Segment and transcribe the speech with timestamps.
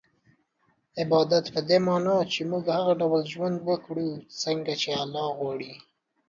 [1.01, 4.09] عبادت په دې مانا چي موږ هغه ډول ژوند وکړو
[4.43, 5.73] څنګه چي الله غواړي